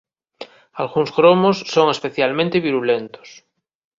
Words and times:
Algúns 0.81 1.09
gromos 1.17 1.57
son 1.73 1.87
especialmente 1.95 2.63
virulentos. 2.67 3.29